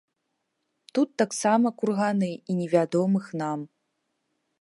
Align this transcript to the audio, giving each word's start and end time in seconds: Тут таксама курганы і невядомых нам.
Тут 0.97 1.09
таксама 1.21 1.67
курганы 1.81 2.31
і 2.53 2.57
невядомых 2.61 3.29
нам. 3.43 3.59